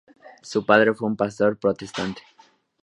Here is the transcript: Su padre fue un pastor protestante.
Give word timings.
Su 0.41 0.65
padre 0.65 0.95
fue 0.95 1.07
un 1.07 1.15
pastor 1.15 1.59
protestante. 1.59 2.23